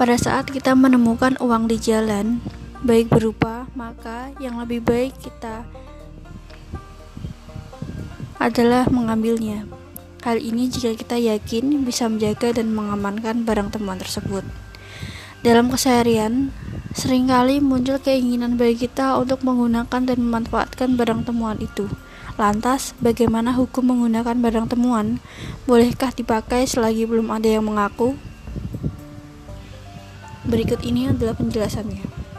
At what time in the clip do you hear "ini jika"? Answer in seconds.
10.40-10.96